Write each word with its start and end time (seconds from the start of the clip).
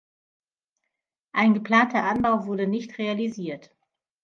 Ein 1.31 1.53
geplanter 1.53 2.01
Anbau 2.05 2.47
wurde 2.47 2.65
nicht 2.65 2.97
realisiert. 2.97 3.69